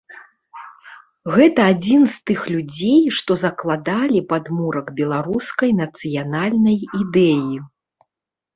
Гэта 1.35 1.61
адзін 1.73 2.01
з 2.13 2.17
тых 2.29 2.39
людзей, 2.53 3.01
што 3.19 3.31
закладалі 3.43 4.25
падмурак 4.33 4.87
беларускай 5.03 5.69
нацыянальнай 5.83 6.77
ідэі. 7.05 7.53